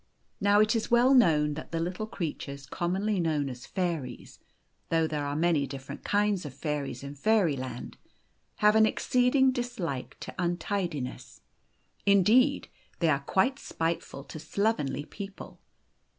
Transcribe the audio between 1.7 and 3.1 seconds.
the little creatures com